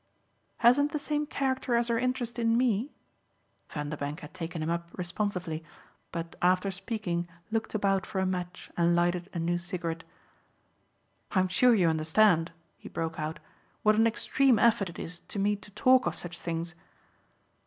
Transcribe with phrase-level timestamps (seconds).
[0.57, 2.91] "Hasn't the same character as her interest in ME?"
[3.69, 5.63] Vanderbank had taken him up responsively,
[6.11, 10.03] but after speaking looked about for a match and lighted a new cigarette.
[11.33, 13.37] "I'm sure you understand," he broke out,
[13.83, 16.73] "what an extreme effort it is to me to talk of such things!"